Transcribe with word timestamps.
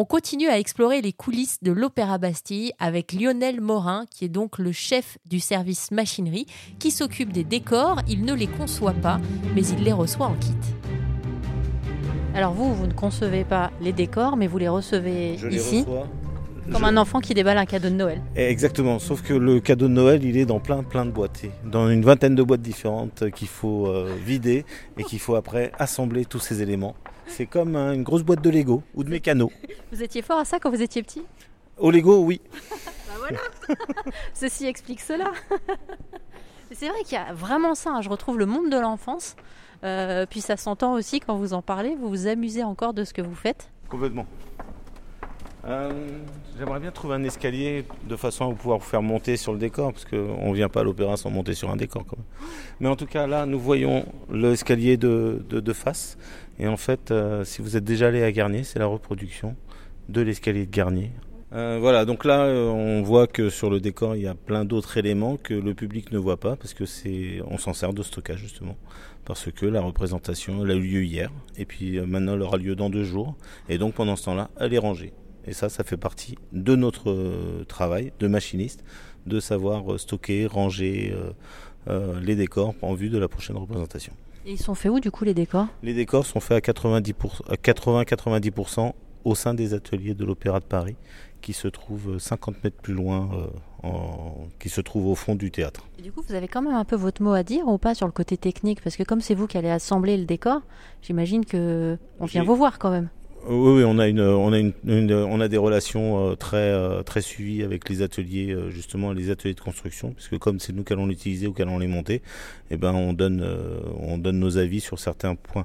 On 0.00 0.06
continue 0.06 0.48
à 0.48 0.58
explorer 0.58 1.02
les 1.02 1.12
coulisses 1.12 1.58
de 1.60 1.72
l'Opéra 1.72 2.16
Bastille 2.16 2.72
avec 2.78 3.12
Lionel 3.12 3.60
Morin, 3.60 4.06
qui 4.10 4.24
est 4.24 4.30
donc 4.30 4.56
le 4.56 4.72
chef 4.72 5.18
du 5.28 5.40
service 5.40 5.90
machinerie, 5.90 6.46
qui 6.78 6.90
s'occupe 6.90 7.34
des 7.34 7.44
décors. 7.44 8.00
Il 8.08 8.24
ne 8.24 8.32
les 8.32 8.46
conçoit 8.46 8.94
pas, 8.94 9.20
mais 9.54 9.60
il 9.62 9.84
les 9.84 9.92
reçoit 9.92 10.24
en 10.28 10.34
kit. 10.36 10.54
Alors 12.34 12.54
vous, 12.54 12.72
vous 12.74 12.86
ne 12.86 12.94
concevez 12.94 13.44
pas 13.44 13.72
les 13.82 13.92
décors, 13.92 14.38
mais 14.38 14.46
vous 14.46 14.56
les 14.56 14.68
recevez 14.70 15.36
Je 15.36 15.48
les 15.48 15.56
ici, 15.56 15.80
reçois. 15.80 16.08
comme 16.72 16.80
Je- 16.80 16.86
un 16.86 16.96
enfant 16.96 17.20
qui 17.20 17.34
déballe 17.34 17.58
un 17.58 17.66
cadeau 17.66 17.90
de 17.90 17.94
Noël. 17.96 18.22
Exactement, 18.36 18.98
sauf 19.00 19.20
que 19.20 19.34
le 19.34 19.60
cadeau 19.60 19.86
de 19.86 19.92
Noël, 19.92 20.24
il 20.24 20.38
est 20.38 20.46
dans 20.46 20.60
plein 20.60 20.82
plein 20.82 21.04
de 21.04 21.10
boîtes, 21.10 21.42
dans 21.70 21.90
une 21.90 22.06
vingtaine 22.06 22.34
de 22.34 22.42
boîtes 22.42 22.62
différentes 22.62 23.28
qu'il 23.32 23.48
faut 23.48 23.88
euh, 23.88 24.10
vider 24.24 24.64
et 24.96 25.04
qu'il 25.04 25.18
faut 25.18 25.34
après 25.34 25.72
assembler 25.78 26.24
tous 26.24 26.38
ces 26.40 26.62
éléments. 26.62 26.94
C'est 27.26 27.46
comme 27.46 27.76
hein, 27.76 27.92
une 27.92 28.02
grosse 28.02 28.22
boîte 28.22 28.42
de 28.42 28.50
Lego 28.50 28.82
ou 28.94 29.04
de 29.04 29.10
mécano. 29.10 29.50
Vous 29.92 30.02
étiez 30.02 30.22
fort 30.22 30.38
à 30.38 30.44
ça 30.44 30.58
quand 30.58 30.70
vous 30.70 30.82
étiez 30.82 31.02
petit? 31.02 31.22
Au 31.78 31.90
Lego, 31.90 32.18
oui. 32.24 32.40
Ceci 34.34 34.66
explique 34.66 35.00
cela. 35.00 35.30
C'est 36.72 36.88
vrai 36.88 37.02
qu'il 37.04 37.14
y 37.14 37.20
a 37.20 37.32
vraiment 37.32 37.74
ça. 37.74 37.90
hein. 37.90 38.00
Je 38.00 38.08
retrouve 38.08 38.38
le 38.38 38.46
monde 38.46 38.70
de 38.70 38.78
l'enfance. 38.78 39.36
Euh, 39.84 40.26
puis 40.28 40.40
ça 40.40 40.56
s'entend 40.56 40.94
aussi 40.94 41.20
quand 41.20 41.36
vous 41.36 41.52
en 41.52 41.62
parlez. 41.62 41.94
Vous 41.96 42.08
vous 42.08 42.26
amusez 42.26 42.62
encore 42.64 42.92
de 42.94 43.04
ce 43.04 43.12
que 43.14 43.22
vous 43.22 43.34
faites. 43.34 43.70
Complètement. 43.88 44.26
Euh, 45.66 45.90
J'aimerais 46.58 46.80
bien 46.80 46.90
trouver 46.90 47.14
un 47.14 47.24
escalier 47.24 47.84
de 48.06 48.16
façon 48.16 48.50
à 48.50 48.54
pouvoir 48.54 48.78
vous 48.78 48.84
faire 48.84 49.00
monter 49.00 49.38
sur 49.38 49.52
le 49.52 49.58
décor, 49.58 49.92
parce 49.92 50.04
qu'on 50.04 50.50
ne 50.50 50.54
vient 50.54 50.68
pas 50.68 50.80
à 50.80 50.84
l'opéra 50.84 51.16
sans 51.16 51.30
monter 51.30 51.54
sur 51.54 51.70
un 51.70 51.76
décor 51.76 52.04
quand 52.06 52.18
même. 52.18 52.26
Mais 52.80 52.88
en 52.88 52.96
tout 52.96 53.06
cas, 53.06 53.26
là, 53.26 53.46
nous 53.46 53.58
voyons 53.58 54.04
l'escalier 54.30 54.96
de, 54.96 55.42
de, 55.48 55.72
face. 55.72 56.18
Et 56.58 56.68
en 56.68 56.76
fait, 56.76 57.10
euh, 57.10 57.44
si 57.44 57.62
vous 57.62 57.78
êtes 57.78 57.84
déjà 57.84 58.08
allé 58.08 58.22
à 58.22 58.30
Garnier, 58.30 58.64
c'est 58.64 58.78
la 58.78 58.86
reproduction 58.86 59.56
de 60.10 60.20
l'escalier 60.20 60.66
de 60.66 60.70
Garnier. 60.70 61.12
Euh, 61.52 61.78
voilà, 61.80 62.04
donc 62.04 62.26
là, 62.26 62.44
on 62.44 63.02
voit 63.02 63.26
que 63.26 63.48
sur 63.48 63.70
le 63.70 63.80
décor, 63.80 64.16
il 64.16 64.22
y 64.22 64.28
a 64.28 64.34
plein 64.34 64.66
d'autres 64.66 64.98
éléments 64.98 65.36
que 65.36 65.54
le 65.54 65.72
public 65.72 66.12
ne 66.12 66.18
voit 66.18 66.36
pas, 66.38 66.56
parce 66.56 66.74
que 66.74 66.84
c'est, 66.84 67.40
on 67.48 67.56
s'en 67.56 67.72
sert 67.72 67.94
de 67.94 68.02
stockage 68.02 68.38
justement, 68.38 68.76
parce 69.24 69.50
que 69.50 69.66
la 69.66 69.80
représentation, 69.80 70.62
elle 70.62 70.70
a 70.72 70.74
eu 70.74 70.82
lieu 70.82 71.04
hier, 71.04 71.30
et 71.56 71.64
puis 71.64 72.00
maintenant, 72.00 72.34
elle 72.34 72.42
aura 72.42 72.58
lieu 72.58 72.76
dans 72.76 72.90
deux 72.90 73.04
jours, 73.04 73.34
et 73.68 73.78
donc 73.78 73.94
pendant 73.94 74.14
ce 74.14 74.26
temps-là, 74.26 74.50
elle 74.60 74.74
est 74.74 74.78
rangée. 74.78 75.12
Et 75.46 75.52
ça, 75.52 75.68
ça 75.68 75.84
fait 75.84 75.96
partie 75.96 76.36
de 76.52 76.76
notre 76.76 77.10
euh, 77.10 77.64
travail 77.66 78.12
de 78.20 78.26
machiniste, 78.28 78.84
de 79.26 79.40
savoir 79.40 79.92
euh, 79.92 79.98
stocker, 79.98 80.46
ranger 80.46 81.14
euh, 81.88 82.20
les 82.20 82.36
décors 82.36 82.74
en 82.82 82.94
vue 82.94 83.08
de 83.08 83.18
la 83.18 83.28
prochaine 83.28 83.56
représentation. 83.56 84.12
Et 84.46 84.52
ils 84.52 84.58
sont 84.60 84.74
faits 84.74 84.90
où 84.92 85.00
du 85.00 85.10
coup 85.10 85.24
les 85.24 85.34
décors? 85.34 85.66
Les 85.82 85.92
décors 85.94 86.24
sont 86.26 86.40
faits 86.40 86.68
à 86.68 86.72
90%, 86.72 87.42
à 87.48 87.56
80-90% 87.56 88.92
au 89.24 89.34
sein 89.34 89.52
des 89.54 89.74
ateliers 89.74 90.14
de 90.14 90.24
l'Opéra 90.24 90.60
de 90.60 90.64
Paris, 90.64 90.96
qui 91.42 91.52
se 91.52 91.68
trouvent 91.68 92.18
50 92.18 92.64
mètres 92.64 92.78
plus 92.80 92.94
loin, 92.94 93.28
euh, 93.34 93.46
en- 93.86 94.48
qui 94.58 94.70
se 94.70 94.80
trouvent 94.80 95.08
au 95.08 95.14
fond 95.14 95.34
du 95.34 95.50
théâtre. 95.50 95.86
Et 95.98 96.02
du 96.02 96.10
coup, 96.12 96.22
vous 96.26 96.34
avez 96.34 96.48
quand 96.48 96.62
même 96.62 96.74
un 96.74 96.84
peu 96.86 96.96
votre 96.96 97.22
mot 97.22 97.32
à 97.32 97.42
dire 97.42 97.66
ou 97.68 97.76
pas 97.76 97.94
sur 97.94 98.06
le 98.06 98.12
côté 98.12 98.38
technique? 98.38 98.80
Parce 98.82 98.96
que 98.96 99.02
comme 99.02 99.20
c'est 99.20 99.34
vous 99.34 99.46
qui 99.46 99.58
allez 99.58 99.68
assembler 99.68 100.16
le 100.16 100.24
décor, 100.24 100.62
j'imagine 101.02 101.44
que 101.44 101.98
on 102.18 102.24
vient 102.24 102.44
vous 102.44 102.56
voir 102.56 102.78
quand 102.78 102.90
même. 102.90 103.10
Oui, 103.48 103.82
on 103.84 103.98
a 103.98 104.06
une, 104.06 104.20
on 104.20 104.52
a 104.52 104.58
une, 104.58 104.72
une- 104.86 105.12
on 105.14 105.40
a 105.40 105.48
des 105.48 105.56
relations 105.56 106.28
euh, 106.30 106.34
très, 106.36 106.56
euh, 106.58 107.02
très 107.02 107.22
suivies 107.22 107.62
avec 107.62 107.88
les 107.88 108.02
ateliers, 108.02 108.52
euh, 108.52 108.70
justement 108.70 109.12
les 109.12 109.30
ateliers 109.30 109.54
de 109.54 109.60
construction, 109.60 110.12
puisque 110.12 110.38
comme 110.38 110.60
c'est 110.60 110.72
nous 110.74 110.84
qui 110.84 110.92
allons 110.92 111.06
l'utiliser 111.06 111.46
ou 111.46 111.52
qui 111.54 111.62
allons 111.62 111.78
les 111.78 111.86
monter, 111.86 112.20
eh 112.70 112.76
ben 112.76 112.92
on 112.92 113.12
donne, 113.14 113.44
on 113.98 114.18
donne 114.18 114.38
nos 114.38 114.58
avis 114.58 114.80
sur 114.80 114.98
certains 114.98 115.34
points 115.36 115.64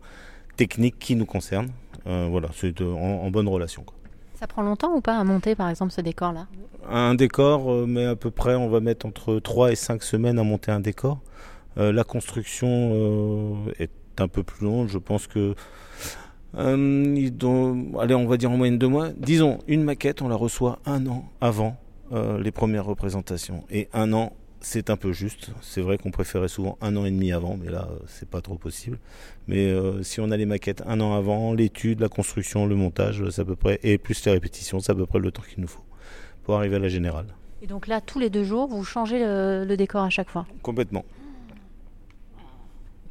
techniques 0.55 0.97
qui 0.99 1.15
nous 1.15 1.25
concernent. 1.25 1.71
Euh, 2.07 2.27
voilà, 2.29 2.47
c'est 2.53 2.81
en, 2.81 2.85
en 2.95 3.29
bonne 3.29 3.47
relation. 3.49 3.83
quoi. 3.83 3.95
Ça 4.39 4.47
prend 4.47 4.61
longtemps 4.63 4.95
ou 4.95 5.01
pas 5.01 5.17
à 5.17 5.23
monter 5.23 5.55
par 5.55 5.69
exemple 5.69 5.91
ce 5.91 6.01
décor-là? 6.01 6.47
Un 6.89 7.15
décor, 7.15 7.87
mais 7.87 8.05
à 8.05 8.15
peu 8.15 8.31
près, 8.31 8.55
on 8.55 8.69
va 8.69 8.79
mettre 8.79 9.05
entre 9.05 9.39
3 9.39 9.71
et 9.71 9.75
5 9.75 10.01
semaines 10.03 10.39
à 10.39 10.43
monter 10.43 10.71
un 10.71 10.79
décor. 10.79 11.19
Euh, 11.77 11.91
la 11.91 12.03
construction 12.05 12.67
euh, 12.93 13.71
est 13.79 13.91
un 14.17 14.27
peu 14.29 14.43
plus 14.43 14.63
longue. 14.65 14.87
Je 14.87 14.97
pense 14.97 15.27
que. 15.27 15.55
Euh, 16.57 17.99
allez, 17.99 18.15
on 18.15 18.27
va 18.27 18.37
dire 18.37 18.51
en 18.51 18.57
moyenne 18.57 18.77
deux 18.77 18.87
mois. 18.87 19.09
Disons, 19.17 19.59
une 19.67 19.83
maquette, 19.83 20.21
on 20.21 20.27
la 20.27 20.35
reçoit 20.35 20.79
un 20.85 21.05
an 21.07 21.29
avant 21.41 21.77
euh, 22.11 22.41
les 22.41 22.51
premières 22.51 22.85
représentations. 22.85 23.63
Et 23.69 23.87
un 23.93 24.13
an, 24.13 24.33
c'est 24.61 24.89
un 24.89 24.97
peu 24.97 25.11
juste. 25.11 25.51
C'est 25.61 25.81
vrai 25.81 25.97
qu'on 25.97 26.11
préférait 26.11 26.47
souvent 26.47 26.77
un 26.81 26.95
an 26.95 27.05
et 27.05 27.11
demi 27.11 27.31
avant, 27.31 27.57
mais 27.61 27.71
là, 27.71 27.87
euh, 27.91 27.97
c'est 28.07 28.27
pas 28.27 28.41
trop 28.41 28.55
possible. 28.55 28.97
Mais 29.47 29.67
euh, 29.67 30.01
si 30.01 30.19
on 30.19 30.31
a 30.31 30.37
les 30.37 30.45
maquettes 30.45 30.81
un 30.87 31.01
an 31.01 31.13
avant, 31.13 31.53
l'étude, 31.53 31.99
la 31.99 32.09
construction, 32.09 32.65
le 32.65 32.75
montage, 32.75 33.23
c'est 33.29 33.41
à 33.41 33.45
peu 33.45 33.55
près, 33.55 33.79
et 33.83 33.97
plus 33.97 34.25
les 34.25 34.31
répétitions, 34.31 34.79
c'est 34.79 34.91
à 34.91 34.95
peu 34.95 35.05
près 35.05 35.19
le 35.19 35.31
temps 35.31 35.43
qu'il 35.47 35.61
nous 35.61 35.67
faut 35.67 35.83
pour 36.43 36.55
arriver 36.55 36.77
à 36.77 36.79
la 36.79 36.89
générale. 36.89 37.27
Et 37.61 37.67
donc 37.67 37.87
là, 37.87 38.01
tous 38.01 38.19
les 38.19 38.29
deux 38.29 38.43
jours, 38.43 38.67
vous 38.67 38.83
changez 38.83 39.19
le, 39.19 39.65
le 39.67 39.77
décor 39.77 40.03
à 40.03 40.09
chaque 40.09 40.29
fois? 40.29 40.45
Complètement. 40.61 41.05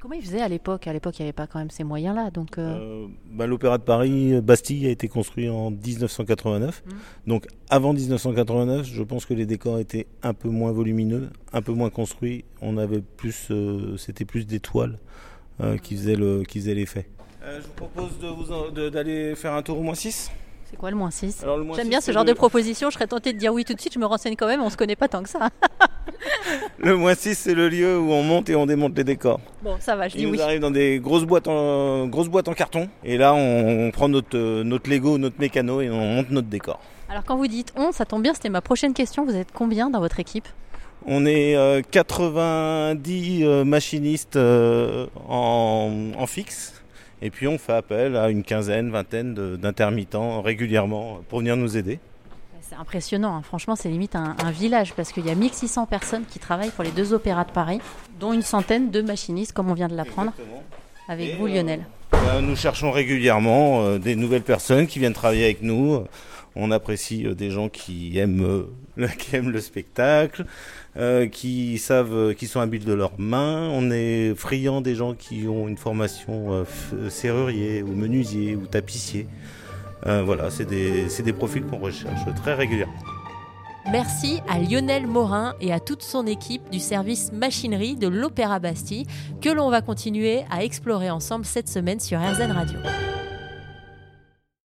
Comment 0.05 0.17
ils 0.17 0.23
faisaient 0.23 0.43
à 0.43 0.49
l'époque? 0.49 0.87
À 0.87 0.93
l'époque, 0.93 1.19
il 1.19 1.23
n'y 1.23 1.29
avait 1.29 1.33
pas 1.33 1.47
quand 1.47 1.59
même 1.59 1.71
ces 1.71 1.83
moyens-là. 1.83 2.31
Donc, 2.31 2.59
euh, 2.59 2.77
Euh, 3.07 3.07
bah, 3.33 3.47
L'Opéra 3.47 3.79
de 3.79 3.85
Paris, 3.85 4.35
euh, 4.35 4.43
Bastille, 4.43 4.87
a 4.87 4.91
été 4.91 5.09
construit 5.09 5.49
en 5.49 5.71
1989. 5.71 6.83
Mhm. 6.85 6.93
Donc 7.27 7.47
avant 7.71 7.95
1989, 7.95 8.85
je 8.85 9.03
pense 9.03 9.25
que 9.25 9.33
les 9.33 9.47
décors 9.47 9.79
étaient 9.79 10.07
un 10.23 10.35
peu 10.35 10.51
moins 10.51 10.73
volumineux, 10.73 11.31
un 11.55 11.63
peu 11.63 11.73
moins 11.73 11.89
construits. 11.89 12.45
On 12.61 12.77
avait 12.77 13.01
plus, 13.01 13.49
euh, 13.51 13.97
c'était 13.97 14.27
plus 14.27 14.47
des 14.47 14.61
toiles 14.61 14.99
euh, 15.63 15.79
qui 15.79 15.97
faisaient 15.97 16.17
le, 16.17 16.43
qui 16.43 16.59
faisaient 16.61 16.75
l'effet. 16.75 17.09
je 17.43 17.63
vous 17.63 17.73
propose 17.75 18.19
de 18.19 18.27
vous 18.27 18.91
d'aller 18.91 19.35
faire 19.35 19.55
un 19.55 19.63
tour 19.63 19.79
au 19.79 19.83
moins 19.83 19.95
6. 19.95 20.31
c'est 20.71 20.77
quoi 20.77 20.91
le 20.91 20.97
moins 20.99 21.11
6 21.11 21.43
Alors, 21.45 21.57
le 21.57 21.65
moins 21.65 21.77
J'aime 21.77 21.89
bien 21.89 22.03
ce 22.03 22.13
genre 22.13 22.25
le- 22.25 22.29
de 22.33 22.35
proposition. 22.37 22.91
Je 22.91 22.95
serais 22.97 23.07
tentée 23.07 23.33
de 23.33 23.39
dire 23.39 23.55
oui 23.55 23.65
tout 23.65 23.73
de 23.73 23.81
suite. 23.81 23.95
Je 23.95 23.99
me 23.99 24.05
renseigne 24.05 24.37
quand 24.37 24.49
même. 24.49 24.61
On 24.61 24.69
se 24.69 24.77
connaît 24.77 24.97
pas 24.97 25.09
tant 25.09 25.23
que 25.23 25.31
ça. 25.31 25.49
Le 26.79 26.97
moins 26.97 27.15
6, 27.15 27.35
c'est 27.35 27.55
le 27.55 27.69
lieu 27.69 27.99
où 27.99 28.13
on 28.13 28.23
monte 28.23 28.49
et 28.51 28.57
on 28.57 28.67
démonte 28.67 28.97
les 28.97 29.05
décors. 29.05 29.41
Bon, 29.63 29.77
ça 29.81 29.97
va. 29.97 30.09
Je 30.09 30.17
dis 30.17 30.23
Il 30.23 30.29
nous 30.29 30.35
oui. 30.35 30.41
arrive 30.41 30.61
dans 30.61 30.71
des 30.71 30.99
grosses 31.01 31.25
boîtes 31.25 31.49
en, 31.49 32.07
grosses 32.07 32.29
boîtes 32.29 32.49
en 32.49 32.53
carton. 32.55 32.89
Et 33.05 33.17
là, 33.17 33.35
on, 33.35 33.87
on 33.87 33.91
prend 33.91 34.09
notre, 34.09 34.37
euh, 34.37 34.63
notre 34.65 34.91
Lego, 34.91 35.17
notre 35.19 35.41
mécano 35.41 35.81
et 35.81 35.89
on 35.91 35.97
monte 36.17 36.31
notre 36.31 36.49
décor. 36.49 36.81
Alors 37.09 37.25
quand 37.25 37.37
vous 37.37 37.47
dites 37.47 37.73
on, 37.77 37.93
ça 37.93 38.05
tombe 38.05 38.23
bien. 38.23 38.35
C'était 38.35 38.49
ma 38.51 38.61
prochaine 38.61 38.93
question. 38.95 39.25
Vous 39.25 39.37
êtes 39.37 39.53
combien 39.53 39.91
dans 39.91 40.01
votre 40.01 40.21
équipe? 40.21 40.49
On 41.07 41.27
est 41.27 41.55
euh, 41.57 41.83
90 41.91 43.45
euh, 43.45 43.65
machinistes 43.65 44.37
euh, 44.37 45.07
en, 45.29 46.13
en 46.17 46.27
fixe. 46.27 46.83
Et 47.23 47.31
puis 47.31 47.47
on 47.47 47.59
fait 47.59 47.73
appel 47.75 48.17
à 48.17 48.29
une 48.31 48.43
quinzaine, 48.43 48.91
vingtaine 48.91 49.35
d'intermittents 49.57 50.43
régulièrement 50.43 51.21
pour 51.29 51.39
venir 51.41 51.57
nous 51.57 51.77
aider. 51.77 51.99
C'est 52.67 52.77
impressionnant, 52.77 53.37
hein. 53.37 53.43
franchement 53.43 53.77
c'est 53.77 53.91
limite 53.91 54.17
un, 54.17 54.37
un 54.43 54.51
village 54.51 54.95
parce 54.95 55.13
qu'il 55.13 55.27
y 55.27 55.31
a 55.31 55.35
1600 55.35 55.85
personnes 55.85 56.25
qui 56.25 56.39
travaillent 56.39 56.71
pour 56.71 56.83
les 56.83 56.93
deux 56.93 57.13
opéras 57.13 57.45
de 57.45 57.51
Paris, 57.51 57.79
dont 58.19 58.33
une 58.33 58.43
centaine 58.43 58.91
de 58.91 59.03
machinistes 59.03 59.53
comme 59.53 59.71
on 59.71 59.75
vient 59.75 59.89
de 59.89 59.95
l'apprendre 59.95 60.33
avec 61.09 61.31
Et, 61.31 61.37
vous 61.37 61.47
euh, 61.47 61.51
Lionel. 61.51 61.85
Ben, 62.13 62.41
nous 62.41 62.57
cherchons 62.57 62.91
régulièrement 62.91 63.83
euh, 63.83 63.99
des 63.99 64.17
nouvelles 64.17 64.43
personnes 64.43 64.87
qui 64.87 64.99
viennent 64.99 65.13
travailler 65.13 65.45
avec 65.45 65.63
nous. 65.63 66.05
On 66.57 66.71
apprécie 66.71 67.27
euh, 67.27 67.35
des 67.35 67.51
gens 67.51 67.69
qui 67.69 68.19
aiment, 68.19 68.67
le, 68.97 69.09
qui 69.09 69.37
aiment 69.37 69.51
le 69.51 69.61
spectacle, 69.61 70.47
qui 71.33 71.79
savent, 71.79 72.35
qui 72.35 72.47
sont 72.47 72.61
habiles 72.61 72.85
de 72.85 72.95
leurs 72.95 73.19
mains. 73.19 73.69
On 73.73 73.91
est 73.91 74.35
friand 74.37 74.81
des 74.81 74.95
gens 74.95 75.15
qui 75.15 75.47
ont 75.49 75.67
une 75.67 75.77
formation 75.77 76.65
serrurier 77.09 77.83
ou 77.83 77.89
menuisier 77.89 78.55
ou 78.55 78.67
tapissier. 78.67 79.27
Euh, 80.07 80.23
voilà, 80.23 80.51
c'est 80.51 80.67
des, 80.67 81.07
des 81.07 81.33
profils 81.33 81.65
qu'on 81.65 81.79
recherche 81.79 82.21
très 82.37 82.55
régulièrement. 82.55 82.93
Merci 83.91 84.41
à 84.49 84.59
Lionel 84.59 85.07
Morin 85.07 85.55
et 85.61 85.73
à 85.73 85.79
toute 85.79 86.03
son 86.03 86.27
équipe 86.27 86.71
du 86.71 86.79
service 86.79 87.33
machinerie 87.33 87.97
de 87.97 88.09
l'Opéra 88.09 88.59
Bastille 88.59 89.07
que 89.43 89.51
l'on 89.51 89.69
va 89.69 89.83
continuer 89.83 90.45
à 90.51 90.65
explorer 90.65 91.11
ensemble 91.11 91.45
cette 91.45 91.69
semaine 91.69 92.01
sur 92.01 92.19
RZN 92.19 92.53
Radio. 92.53 92.79